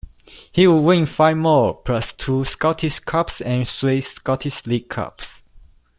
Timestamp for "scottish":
2.43-2.97, 4.01-4.65